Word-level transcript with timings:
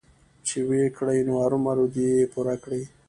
چې 0.47 0.57
ويې 0.67 0.87
کړي 0.97 1.19
نو 1.27 1.33
ارومرو 1.45 1.85
دې 1.95 2.07
يې 2.17 2.25
پوره 2.33 2.55
کړي. 2.63 2.83